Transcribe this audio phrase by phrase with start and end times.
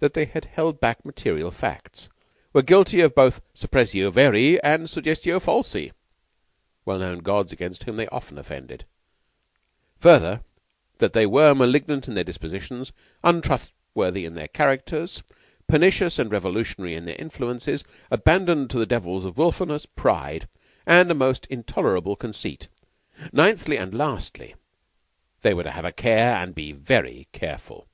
[0.00, 2.08] that they had held back material facts;
[2.52, 5.92] were guilty both of suppressio veri and suggestio falsi
[6.84, 8.84] (well known gods against whom they often offended);
[10.00, 10.42] further,
[10.98, 12.90] that they were malignant in their dispositions,
[13.22, 15.22] untrustworthy in their characters,
[15.68, 20.48] pernicious and revolutionary in their influences, abandoned to the devils of wilfulness, pride,
[20.88, 22.66] and a most intolerable conceit.
[23.32, 24.56] Ninthly, and lastly,
[25.42, 27.86] they were to have a care and to be very careful.